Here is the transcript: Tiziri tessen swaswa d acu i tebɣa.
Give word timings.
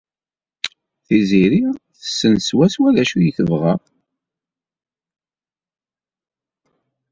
Tiziri 1.05 1.61
tessen 1.99 2.33
swaswa 2.47 2.87
d 2.95 2.97
acu 3.01 3.17
i 3.27 3.31
tebɣa. 3.37 3.73